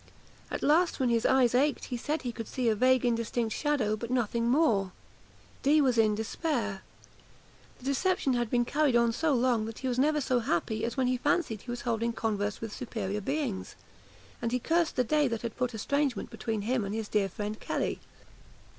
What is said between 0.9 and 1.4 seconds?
when his